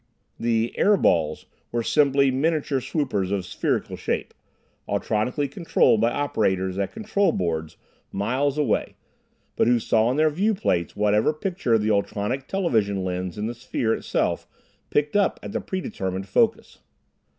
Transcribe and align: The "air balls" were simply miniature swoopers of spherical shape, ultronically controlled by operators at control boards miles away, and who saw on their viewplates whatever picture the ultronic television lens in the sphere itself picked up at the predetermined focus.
The 0.39 0.73
"air 0.79 0.97
balls" 0.97 1.45
were 1.71 1.83
simply 1.83 2.31
miniature 2.31 2.79
swoopers 2.81 3.29
of 3.31 3.45
spherical 3.45 3.95
shape, 3.95 4.33
ultronically 4.89 5.47
controlled 5.47 6.01
by 6.01 6.09
operators 6.11 6.79
at 6.79 6.91
control 6.91 7.31
boards 7.31 7.77
miles 8.11 8.57
away, 8.57 8.95
and 9.59 9.67
who 9.67 9.77
saw 9.77 10.07
on 10.07 10.15
their 10.17 10.31
viewplates 10.31 10.95
whatever 10.95 11.33
picture 11.33 11.77
the 11.77 11.91
ultronic 11.91 12.47
television 12.47 13.03
lens 13.03 13.37
in 13.37 13.45
the 13.45 13.53
sphere 13.53 13.93
itself 13.93 14.47
picked 14.89 15.15
up 15.15 15.39
at 15.43 15.51
the 15.51 15.61
predetermined 15.61 16.27
focus. 16.27 16.79